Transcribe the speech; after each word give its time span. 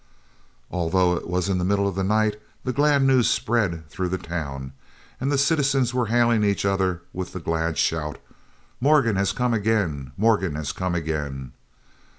Although 0.71 1.13
it 1.15 1.27
was 1.27 1.47
in 1.47 1.59
the 1.59 1.63
middle 1.63 1.87
of 1.87 1.93
the 1.93 2.03
night, 2.03 2.41
the 2.63 2.73
glad 2.73 3.03
news 3.03 3.29
spread 3.29 3.87
through 3.87 4.09
the 4.09 4.17
town, 4.17 4.73
and 5.19 5.31
the 5.31 5.37
citizens 5.37 5.93
were 5.93 6.07
hailing 6.07 6.43
each 6.43 6.65
other 6.65 7.03
with 7.13 7.33
the 7.33 7.39
glad 7.39 7.77
shout, 7.77 8.17
"Morgan 8.79 9.15
has 9.15 9.31
come 9.31 9.53
again! 9.53 10.11
Morgan 10.17 10.55
has 10.55 10.71
come 10.71 10.95
again!" 10.95 11.51